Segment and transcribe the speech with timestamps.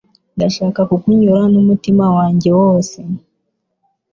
[0.35, 2.99] Ndashaka kukunyura n’umutima wanjye wose